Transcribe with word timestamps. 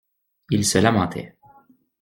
Il 0.49 0.65
se 0.65 0.79
lamentait. 0.79 1.37